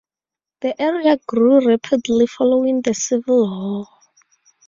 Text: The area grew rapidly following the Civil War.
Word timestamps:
The 0.61 0.81
area 0.81 1.15
grew 1.27 1.63
rapidly 1.67 2.25
following 2.25 2.81
the 2.81 2.95
Civil 2.95 3.45
War. 3.47 3.87